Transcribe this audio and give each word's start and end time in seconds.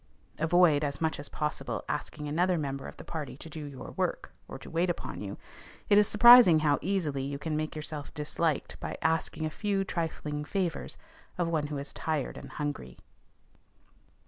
Avoid 0.39 0.83
as 0.83 0.99
much 0.99 1.19
as 1.19 1.29
possible 1.29 1.83
asking 1.87 2.27
another 2.27 2.57
member 2.57 2.87
of 2.87 2.97
the 2.97 3.03
party 3.03 3.37
to 3.37 3.47
do 3.51 3.63
your 3.65 3.91
work, 3.91 4.31
or 4.47 4.57
to 4.57 4.67
wait 4.67 4.89
upon 4.89 5.21
you: 5.21 5.37
it 5.89 5.97
is 5.99 6.07
surprising 6.07 6.61
how 6.61 6.79
easily 6.81 7.21
you 7.21 7.37
can 7.37 7.55
make 7.55 7.75
yourself 7.75 8.11
disliked 8.15 8.79
by 8.79 8.97
asking 9.03 9.45
a 9.45 9.51
few 9.51 9.83
trifling 9.83 10.43
favors 10.43 10.97
of 11.37 11.49
one 11.49 11.67
who 11.67 11.77
is 11.77 11.93
tired 11.93 12.35
and 12.35 12.53
hungry. 12.53 12.97